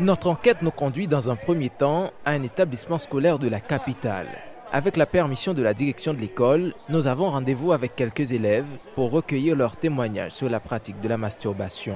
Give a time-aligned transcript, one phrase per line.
[0.00, 4.26] Notre enquête nous conduit dans un premier temps à un établissement scolaire de la capitale.
[4.72, 9.12] Avec la permission de la direction de l'école, nous avons rendez-vous avec quelques élèves pour
[9.12, 11.94] recueillir leurs témoignages sur la pratique de la masturbation.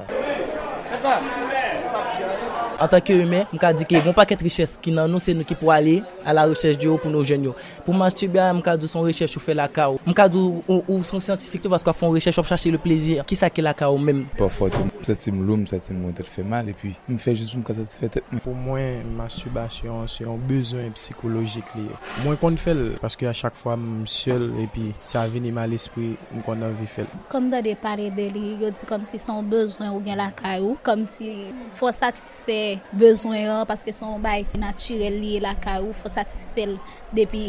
[2.79, 5.57] an tanke humen, mka di ki yon paket riches ki nan nou se nou ki
[5.59, 7.55] pou ale a la recherche di yo pou nou jen yo.
[7.83, 9.99] Pou mastubya, mka di son recherche ou fe la ka ou.
[10.07, 13.25] Mka di ou, son scientifique tou paskwa fon recherche ou chache le plezir.
[13.27, 14.23] Ki sa ke la ka ou men?
[14.39, 18.31] Pa fote, msati mlou, msati mwen tèt fe mal, epi mfe jist mka fe tet
[18.31, 18.45] mwen.
[18.47, 21.89] Pou mwen, masturbasyon se yon bezon psikologik li.
[22.23, 26.63] Mwen kon fel, paske a chak fwa msèl, epi sa vini mal espri, mwen kon
[26.63, 27.11] nan vi fèl.
[27.35, 30.31] Kom da de pare de li, yo di kom si son bezon ou gen la
[30.37, 31.35] ka ou, kom si
[31.81, 36.77] fwa satisfe bezwen an, paske son bay naturel liye la ka ou, fò satisfèl
[37.17, 37.49] depi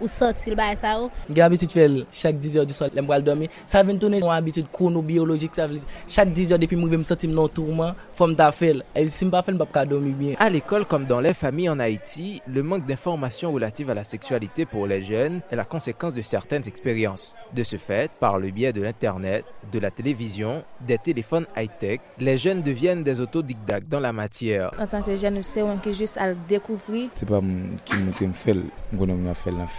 [0.00, 1.10] ou sotil bay sa ou?
[1.28, 4.32] Gen abitud fel chak 10 yo di sol lem bral domi, sa ven toune yon
[4.34, 8.36] abitud krono-biologik, sa ven chak 10 yo depi mou ve m sotim non tourman, fòm
[8.38, 10.34] ta fel, el sim pa fel mbap ka domi bien.
[10.38, 14.66] À l'école comme dans les familles en Haïti, le manque d'informations relatives à la sexualité
[14.66, 17.34] pour les jeunes est la conséquence de certaines expériences.
[17.54, 22.36] De ce fait, par le biais de l'Internet, de la télévision, des téléphones high-tech, les
[22.36, 24.72] jeunes deviennent des autodidactes dans la matière.
[24.78, 27.10] En tant que jeune, c'est un qui juste à le découvrir.
[27.14, 28.64] Se pa m ki mwen te m fel,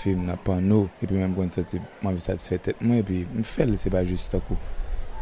[0.06, 3.74] film, nan pano, pi mwen mwen sati, mwen vi satisfe tet mwen, pi m fel,
[3.82, 4.58] se pa just takou.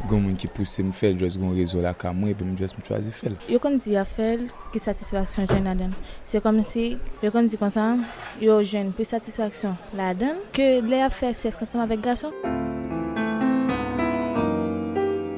[0.09, 2.75] Gon mwen ki pousse m fel, jos gon rezo la ka mwen, pi m jos
[2.75, 3.38] m chwazi fel.
[3.52, 5.94] Yo kon di a fel ki satisfaksyon jen la den.
[6.30, 6.90] Se kom si,
[7.23, 8.03] yo kon di konsan,
[8.44, 12.36] yo jen pou satisfaksyon la den, ke le a fe seks konsan avek gason.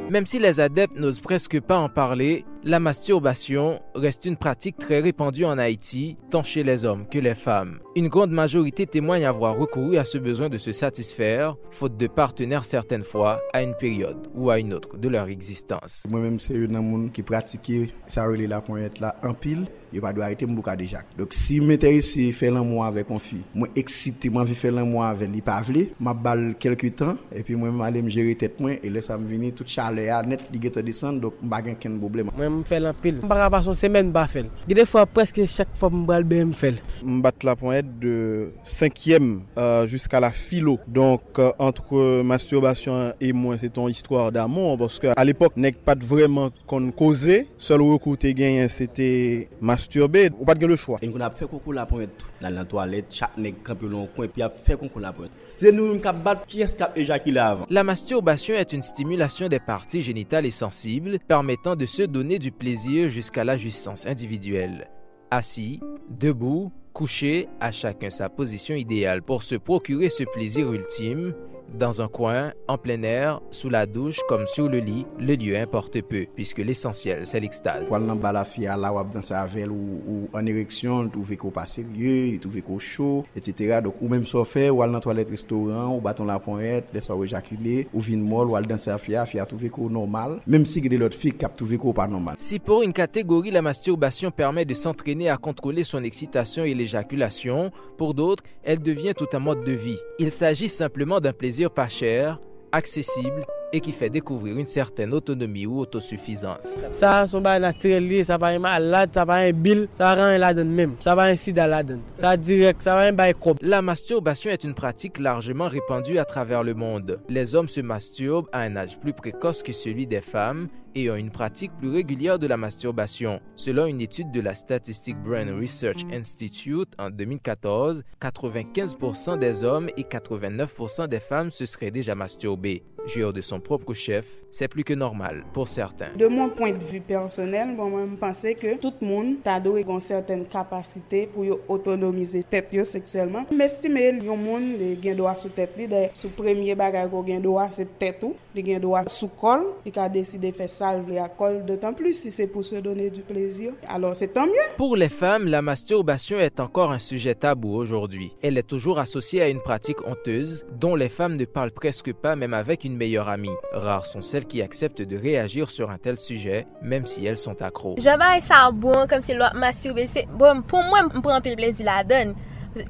[0.10, 5.00] Même si les adeptes n'osent presque pas en parler, la masturbation reste une pratique très
[5.00, 7.80] répandue en Haïti, tant chez les hommes que les femmes.
[7.96, 12.66] Une grande majorité témoigne avoir recouru à ce besoin de se satisfaire, faute de partenaires
[12.66, 16.06] certaines fois, à une période ou à une autre de leur existence.
[16.10, 19.68] Moi-même, c'est une monde qui pratiquait sa relais la pointe là en pile.
[19.96, 21.08] yo pa do a ite mbouka de jak.
[21.18, 24.90] Dok si mèteri se fè lan mwa avè konfi, mwen eksite mwen vi fè lan
[24.90, 28.60] mwa avè li pa vle, mwen bal kelke tan, epi mwen mwen ale mjere tet
[28.60, 31.96] mwen, e lè sa vini tout chale a net li gete desan, dok mbagen ken
[32.02, 32.34] boblem.
[32.36, 33.22] Mwen m fel an pil.
[33.24, 34.50] M baka pa son semen ba fel.
[34.68, 36.80] Gide fwa preske chak fwa m bal be m fel.
[37.04, 40.80] M bat la poyet de 5e euh, jusqu'à la philo.
[40.88, 44.78] Donc, euh, entre masturbation et moi, c'est ton histoire d'amour.
[44.78, 47.26] Parce que à l'époque, nek pat vraiment kon cause.
[47.58, 50.30] Seul recours te gagne, c'était masturber.
[50.40, 51.00] Ou pas de le choix.
[51.04, 54.30] En kon ap fè koukou la pointe nan la toilette, chak nek kampe lon kwen,
[54.34, 55.34] pi ap fè koukou la pointe.
[55.56, 57.70] Se nou m kap bat, ki es kap ejakile avant?
[57.70, 62.45] La masturbation est une stimulation des parties génitales et sensibles permettant de se donner du
[62.52, 64.90] plaisir jusqu'à la jouissance individuelle.
[65.32, 65.80] Assis,
[66.10, 71.34] debout, couché, à chacun sa position idéale pour se procurer ce plaisir ultime,
[71.74, 75.58] dans un coin, en plein air, sous la douche comme sur le lit, le lieu
[75.58, 77.90] importe peu, puisque l'essentiel c'est l'extase.
[77.90, 81.52] Wal nan bala fi ala wap dan sa vel ou, ou an ereksyon, touve ko
[81.54, 83.80] pa serye, touve ko chou, etc.
[83.84, 87.26] Donc ou menm so fe, wal nan toilet restaurant, ou baton la pointe, lesa ou
[87.28, 91.00] ejakule, ou vin mol, wal dan sa fia, fia touve ko normal, menm si gede
[91.02, 92.40] lot fi kap touve ko pa normal.
[92.40, 97.72] Si pour une catégorie la masturbation permet de s'entraîner à contrôler son excitation et l'éjaculation,
[97.98, 99.98] pour d'autres, elle devient tout un mode de vie.
[100.20, 102.40] Il s'agit simplement d'un plaisir pas cher,
[102.72, 106.80] accessible et qui fait découvrir une certaine autonomie ou autosuffisance.
[106.92, 108.08] Sa son bay naturel
[108.40, 110.96] pa yon malade, pa yon bil, sa ran yon laden même.
[111.04, 112.00] Sa pa yon sida laden.
[112.16, 113.60] Sa direct, pa yon bay kob.
[113.62, 117.20] La masturbation est une pratique largement répandue à travers le monde.
[117.28, 121.16] Les hommes se masturbent à un âge plus précoce que celui des femmes et ont
[121.16, 123.42] une pratique plus régulière de la masturbation.
[123.58, 130.04] Selon une étude de la Statistic Brain Research Institute en 2014, 95% des hommes et
[130.04, 132.84] 89% des femmes se seraient déjà masturbés.
[133.08, 136.10] Joueur de son propre chef, c'est plus que normal pour certains.
[136.18, 139.60] De mon point de vue personnel, bon, moi, je pensais que tout le monde a
[139.60, 143.46] une certaine capacité pour autonomiser tête sexuellement.
[143.52, 147.68] M'estime yon monde de gen droit sous tête de sous premier bagage ko gen droit
[147.70, 151.64] c'est tête ou, de gen droit sous col, il a décidé faire salve à col
[151.64, 153.74] d'autant plus si c'est pour se donner du plaisir.
[153.88, 154.68] Alors c'est tant mieux.
[154.78, 158.32] Pour les femmes, la masturbation est encore un sujet tabou aujourd'hui.
[158.42, 162.36] Elle est toujours associée à une pratique honteuse dont les femmes ne parlent presque pas
[162.36, 163.56] même avec une meilleure amie.
[163.74, 167.62] Rares sont celles qui acceptent de réagir sur un tel sujet, même si elles sont
[167.62, 167.96] accros.
[167.98, 170.00] J'avais ça bon comme si l'autre masturbe.
[170.34, 172.36] Bon, pour moi, je prends le plaisir la donne.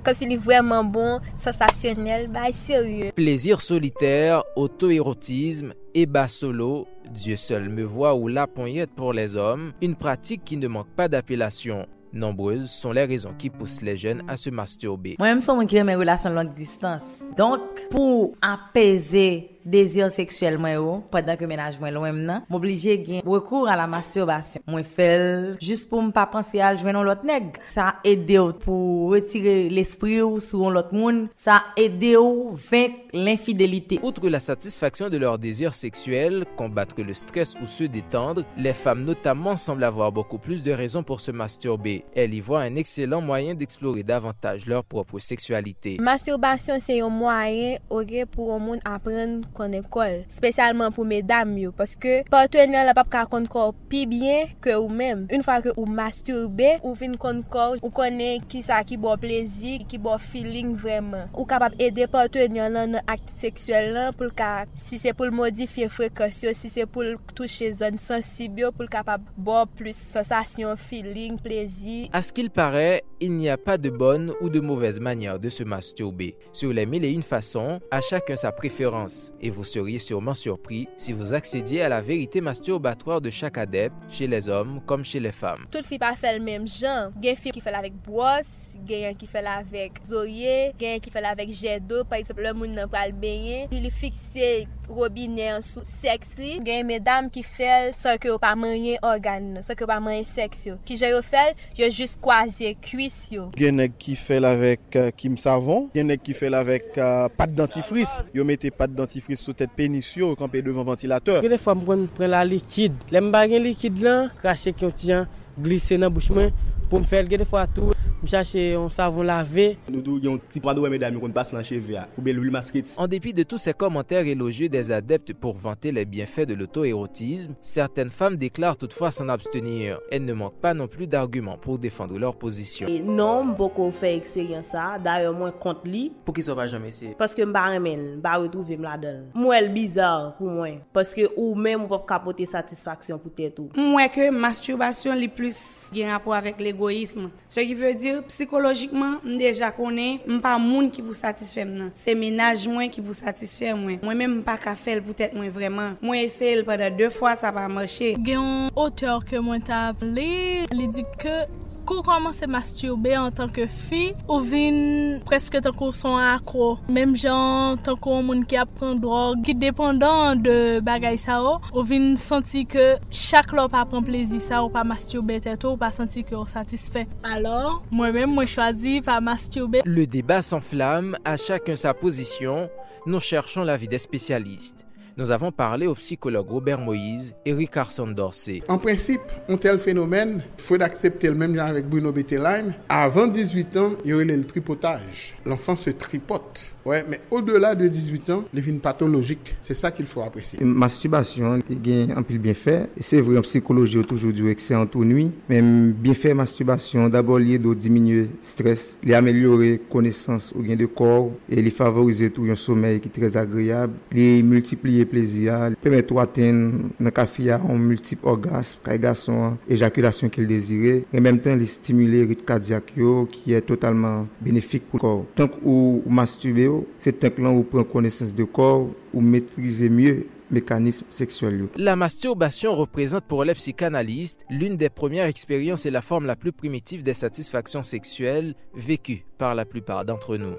[0.03, 3.11] Comme s'il est vraiment bon, sensationnel, bah sérieux.
[3.13, 9.35] Plaisir solitaire, auto-érotisme, et bas solo, Dieu seul me voit ou la poignette pour les
[9.35, 11.87] hommes, une pratique qui ne manque pas d'appellation.
[12.11, 15.15] Nombreuses sont les raisons qui poussent les jeunes à se masturber.
[15.19, 17.03] Moi, je suis qui mes relations longue distance.
[17.37, 17.61] Donc,
[17.91, 23.69] pour apaiser dezir seksuel mwen yo, padan ke menaj mwen lwen mnen, m'oblije gen rekour
[23.71, 24.63] a la masturbasyon.
[24.69, 25.25] Mwen fel,
[25.63, 27.57] jist pou m'pa panse al jwen an lot neg.
[27.73, 33.13] Sa ede ou pou retire l'esprit ou sou an lot moun, sa ede ou venk
[33.15, 33.99] l'infidelite.
[34.03, 39.05] Outre la satisfaction de leur désir sexuel, combattre le stress ou se détendre, les femmes
[39.05, 42.05] notamment semblent avoir beaucoup plus de raisons pour se masturber.
[42.15, 45.97] Elles y voient un excellent moyen d'explorer davantage leur propre sexualité.
[45.99, 50.23] Masturbation, c'est un moyen okay, pour un monde apprendre kon ekol.
[50.33, 51.71] Spesyalman pou medam yo.
[51.75, 55.25] Paske partenyan la pap ka kon kor pi bien ke ou men.
[55.33, 59.15] Un fwa ke ou masturbe, ou fin kon kor, ou konen ki sa ki bo
[59.21, 61.29] plezi, ki bo feeling vreman.
[61.33, 65.35] Ou kapap ede partenyan lan nan akte seksuel lan pou ka, si se pou l
[65.35, 70.75] modifiye frekasyon, si se pou l touche zon sensibyo pou l kapap bo plus sensasyon,
[70.79, 72.05] feeling, plezi.
[72.15, 75.63] A skil pare, il n'y a pas de bonne ou de mauvaise manière de se
[75.63, 76.35] masturber.
[76.51, 79.33] Sur les mille et une façons, à chacun sa préférence.
[79.45, 83.93] Et vous seriez sûrement surpris si vous accédiez à la vérité masturbatoire de chaque adepte,
[84.09, 85.67] chez les hommes comme chez les femmes.
[85.69, 87.11] Tout fi pa fè l mèm jan.
[87.21, 88.49] Gen fi ki fè l avèk bros,
[88.89, 92.01] gen yon ki fè l avèk zoye, gen yon ki fè l avèk jet do,
[92.09, 94.49] par exemple, l moun nan pral benye, li li fikse
[94.89, 99.55] robine an sou seks li, gen medam ki fel sa ke yo pa manye organ,
[99.65, 100.75] sa ke yo pa manye seks yo.
[100.87, 103.47] Ki jè yo fel, yo jist kwaze kuis yo.
[103.57, 107.55] Gen ek ki fel avèk uh, kim savon, gen ek ki fel avèk uh, pat
[107.55, 111.41] dentifris, yo mette pat dentifris sou tèt penis yo, kampè devan ventilateur.
[111.45, 115.97] Gen defwa mwen pren la likid, lem bagen likid lan, krashe ki yon tiyan glise
[115.99, 116.51] nan bouchman,
[116.89, 117.94] pou m fel gen defwa tou
[118.25, 119.75] m chache yon savon lave.
[119.85, 122.07] Nou dou yon ti pwado wè medam yon kon pas nan cheve ya.
[122.17, 122.95] Ou bel l'huile masquette.
[122.97, 127.53] En dépit de tous ces commentaires élogieux des adeptes pour vanter les bienfaits de l'auto-érotisme,
[127.61, 129.99] certaines femmes déclarent toutefois s'en abstenir.
[130.11, 132.87] Elles ne manquent pas non plus d'arguments pour défendre leur position.
[132.89, 136.89] E non, mpoko fè eksperyans sa, dayo mwen kont li, Pou ki so pa jame
[136.95, 137.11] se?
[137.19, 139.21] paske mba remen, mba retrouve m la den.
[139.37, 143.69] Mwen l bizar pou mwen, paske ou men m wap kapote satisfaksyon pou tèt ou.
[143.77, 145.59] Mwen ke masturbasyon li plus
[145.93, 147.29] gen rapport avèk l'egoïsme.
[147.51, 151.73] Se ki vè dir, psikologikman, m deja konen, m pa moun ki pou satisfè m
[151.79, 151.91] nan.
[151.99, 153.99] Se menaj mwen ki pou satisfè mwen.
[154.03, 155.95] Mwen men m pa ka fel pou tèt mwen vreman.
[156.03, 158.15] Mwen ese el pada 2 fwa sa pa mwache.
[158.19, 160.31] Gen yon auteur ke mwen ta avle,
[160.71, 161.43] li di ke
[161.85, 166.75] kou komanse masturbe an tanke fi, ou vin preske tanko son akro.
[166.91, 171.85] Mem jan tanko moun ki ap pran drog, ki dependan de bagay sa ou, ou
[171.87, 175.91] vin santi ke chak lop ap pran plezi sa ou pa masturbe teto, ou pa
[175.95, 177.05] santi ke ou satisfe.
[177.23, 179.85] Alors, mwen men mwen chwazi pa masturbe.
[179.85, 182.69] Le débat s'enflamme, a chacun sa position,
[183.05, 184.85] nous cherchons l'avis des spécialistes.
[185.17, 188.61] Nous avons parlé au psychologue Robert Moïse et Carson Dorsey.
[188.67, 192.73] En principe, un tel phénomène, il faut accepter le même genre avec Bruno Bettelheim.
[192.89, 195.33] Avant 18 ans, il y aurait le tripotage.
[195.45, 196.75] L'enfant se tripote.
[196.85, 200.59] Ouais, mais au-delà de 18 ans, les vignes pathologiques, c'est ça qu'il faut apprécier.
[200.61, 202.75] Masturbasyon gen anpil bienfè.
[203.01, 205.31] Se vre an psikoloji ou toujou diou ekse an tou nui.
[205.49, 211.31] Men bienfè masturbasyon d'abord liye do diminue stres, li amelyore konesans ou gen de kor,
[211.49, 216.21] e li favorize tou yon somèy ki trez agriyab, li multipliye plezia, li pèmè tou
[216.23, 221.59] aten nan kafiya an multip orgasm, kay gason, ejakulasyon ki l dezire, en mèm tan
[221.59, 225.25] li stimule rit kadiak yo ki e totalman benefik pou kor.
[225.35, 230.27] Tank ou masturbe yo, c'est un plan où prend connaissance de corps ou maîtriser mieux
[230.51, 231.67] mécanisme sexuel.
[231.75, 236.51] La masturbation représente pour les psychanalystes l'une des premières expériences et la forme la plus
[236.51, 240.55] primitive des satisfactions sexuelles vécues par la plupart d'entre nous.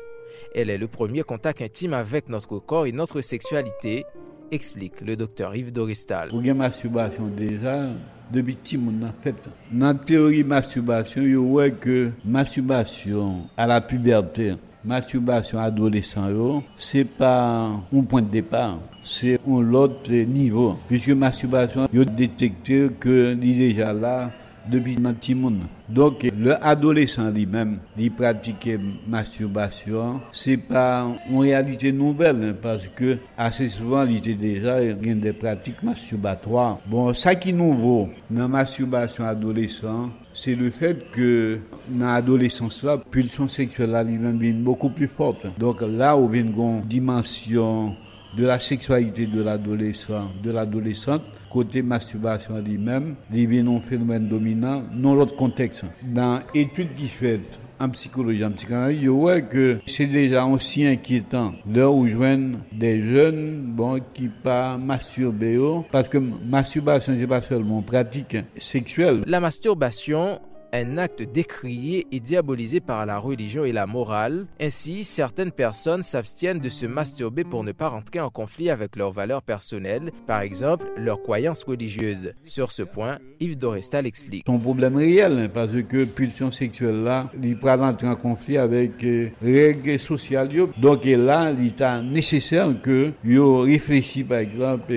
[0.54, 4.04] Elle est le premier contact intime avec notre corps et notre sexualité,
[4.50, 6.30] explique le docteur Yves Doristal.
[6.30, 7.88] Pour une masturbation déjà,
[8.30, 9.34] depuis petit monde en fait.
[9.70, 17.70] Dans la théorie masturbation, il a que masturbation à la puberté, masturbation adolescent, c'est pas
[17.92, 20.76] un point de départ, c'est un autre niveau.
[20.88, 24.30] Puisque masturbation, il a détecté que il est déjà là
[24.70, 25.60] depuis notre petit monde.
[25.88, 28.68] Donc, le adolescent lui-même, il pratique
[29.06, 35.16] masturbation, c'est pas une réalité nouvelle, hein, parce que assez souvent, il était déjà rien
[35.16, 36.78] des pratiques masturbatoires.
[36.86, 41.58] Bon, ça qui est nouveau dans la masturbation adolescent, c'est le fait que
[41.88, 45.46] dans l'adolescence là, pulsion sexuelle là, lui-même est beaucoup plus forte.
[45.58, 47.96] Donc là, on vient une dimension
[48.36, 54.82] de la sexualité de l'adolescent, de l'adolescente, côté masturbation lui-même, il vient un phénomène dominant
[54.94, 55.84] dans l'autre contexte.
[56.02, 57.40] Dans l'étude qui fait
[57.78, 61.52] en psychologie, en psychanalyse, je vois que c'est déjà aussi inquiétant.
[61.66, 65.58] Où joignent des jeunes, bon, qui pas masturbés,
[65.90, 69.22] parce que masturbation, c'est pas seulement pratique sexuelle.
[69.26, 70.40] La masturbation
[70.76, 74.46] un acte décrié et diabolisé par la religion et la morale.
[74.60, 79.12] Ainsi, certaines personnes s'abstiennent de se masturber pour ne pas rentrer en conflit avec leurs
[79.12, 82.32] valeurs personnelles, par exemple leurs croyances religieuses.
[82.44, 84.44] Sur ce point, Yves Dorestal explique.
[84.46, 89.30] Son problème réel, hein, parce que pulsion sexuelle là, il peut en conflit avec euh,
[89.42, 90.48] règles sociales.
[90.78, 94.92] Donc là, il est nécessaire que yo réfléchisse par exemple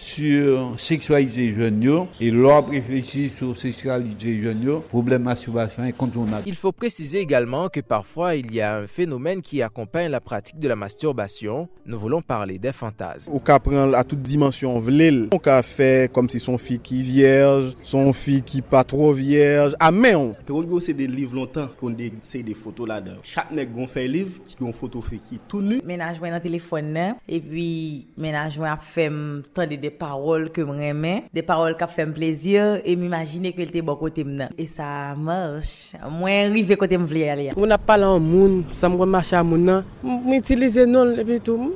[0.00, 6.42] sur sexualité jeune et l'ordre réfléchit sur sexualité jeune problème masturbation incontournable.
[6.46, 10.58] Il faut préciser également que parfois il y a un phénomène qui accompagne la pratique
[10.58, 11.68] de la masturbation.
[11.84, 13.30] Nous voulons parler des fantasmes.
[13.32, 17.02] Au cas prendre à toute dimension vlel, on cas fait comme si son fille qui
[17.02, 20.34] vierge, son fille qui pas trop vierge, à main.
[20.48, 23.18] On c'est des livres longtemps qu'on c'est des photos là-dedans.
[23.22, 25.80] Chaque nèg gon fait livre qui gon photo fait qui tout nu.
[25.84, 29.10] Ménage dans téléphone et puis ménage a fait
[29.52, 33.96] tant de paroles que m'aimais, des paroles qui fait plaisir et m'imaginer que était bon
[33.96, 34.48] côté m'nan.
[34.56, 35.92] Et ça marche.
[36.10, 37.50] Moi arrivé côté m'vle aller.
[37.56, 41.72] On a parlé en moun, ça me marche à moun m'utiliser non et puis tout.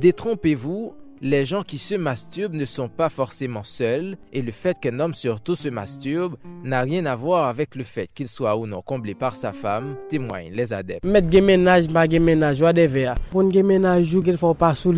[0.00, 5.00] Détrompez-vous, les gens qui se masturbent ne sont pas forcément seuls et le fait qu'un
[5.00, 8.82] homme surtout se masturbe n'a rien à voir avec le fait qu'il soit ou non
[8.82, 11.04] comblé par sa femme, témoignent les adeptes.
[11.04, 13.14] Mettre ménage, pas ménage, ou des verres.
[13.30, 14.92] Pour ménage, il ne faut pas sous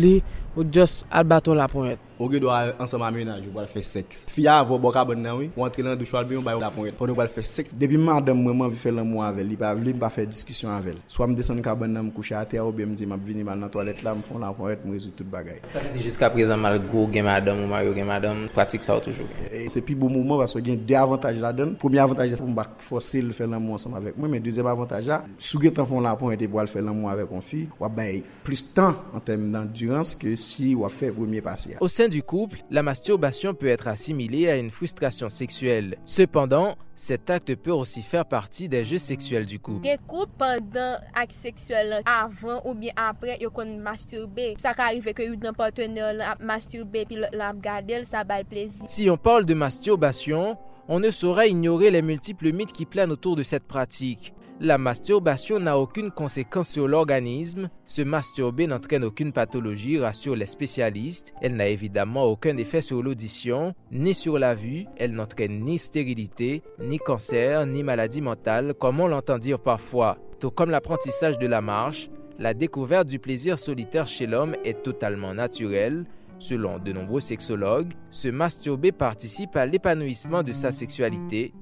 [0.57, 1.99] ou juste al bâton la pointe.
[2.19, 4.25] ou ge do a ansama menaj ou wale fe seks.
[4.33, 6.97] Fiya avou boka bon nan ou, wantre lan douchwal bi yon bay wala pon et.
[6.99, 7.71] Fon ou wale fe seks.
[7.79, 10.73] Depi madam mwen mwen vi fe lan mwen avel, li pa vli mpa fe diskisyon
[10.75, 10.97] avel.
[11.07, 13.15] Swa m desen ka bon nan m kouche ate a ou be m di m
[13.15, 15.61] ap vini mal nan toalet la, m fon lan pon et, m rezou tout bagay.
[15.71, 19.05] Sa vezi jiska prezan mal go gen madam ou mario gen madam, pratik sa ou
[19.05, 19.71] toujou gen.
[19.71, 21.77] Se pi bon mouman vaso gen de avantaj la den.
[21.79, 24.43] Premi avantaj la pou m bak fose l fe lan mwen ansama avek mwen, men
[24.43, 27.13] dezem avantaj la, sou ge tan fon lan pon et e wale fe lan mwen
[27.15, 31.45] avek on fi, wap bay plus tan an tem d'endurance ke si wap fe premier
[31.45, 31.79] pasi ya.
[32.09, 35.97] Du couple, la masturbation peut être assimilée à une frustration sexuelle.
[36.05, 39.81] Cependant, cet acte peut aussi faire partie des jeux sexuels du couple.
[39.81, 44.55] Des couples pendant acte sexuel avant ou bien après, ils ont masturbé.
[44.59, 48.83] Ça arrive que un partenaire masturbé puis l'a regardé, ça va le plaisir.
[48.87, 53.35] Si on parle de masturbation, on ne saurait ignorer les multiples mythes qui planent autour
[53.35, 54.33] de cette pratique.
[54.61, 57.69] La masturbation n'a aucune conséquence sur l'organisme.
[57.85, 61.31] Se masturber n'entraîne aucune pathologie, rassurent les spécialistes.
[61.41, 64.85] Elle n'a évidemment aucun effet sur l'audition, ni sur la vue.
[64.97, 70.17] Elle n'entraîne ni stérilité, ni cancer, ni maladie mentale, comme on l'entend dire parfois.
[70.41, 75.33] Tout comme l'apprentissage de la marche, la découverte du plaisir solitaire chez l'homme est totalement
[75.33, 76.05] naturelle.
[76.37, 81.53] Selon de nombreux sexologues, se masturber participe à l'épanouissement de sa sexualité.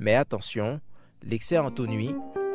[0.00, 0.80] Mais attention,
[1.22, 2.14] l'excès en nuit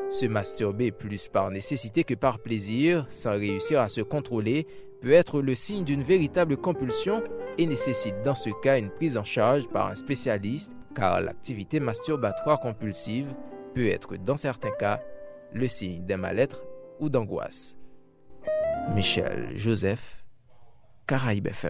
[0.10, 4.68] se masturber plus par nécessité que par plaisir, sans réussir à se contrôler,
[5.02, 7.24] peut être le signe d'une véritable compulsion
[7.58, 12.60] et nécessite dans ce cas une prise en charge par un spécialiste, car l'activité masturbatoire
[12.60, 13.34] compulsive
[13.74, 15.02] peut être dans certains cas
[15.54, 16.66] le signe d'un mal-être
[17.00, 17.76] ou d'angoisse.
[18.94, 20.24] Michel Joseph,
[21.08, 21.56] Caraïbes.